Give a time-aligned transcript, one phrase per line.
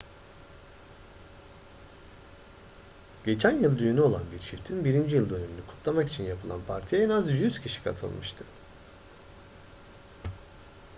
[3.25, 7.29] geçen yıl düğünü olan bir çiftin birinci yıl dönümünü kutlamak için yapılan partiye en az
[7.29, 8.43] 100 kişi katılmıştı